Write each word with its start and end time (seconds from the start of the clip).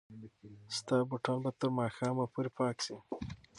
ستا 0.77 0.97
بوټان 1.09 1.37
به 1.43 1.51
تر 1.59 1.69
ماښامه 1.77 2.25
پورې 2.33 2.49
پاک 2.57 2.75
شي. 2.85 2.95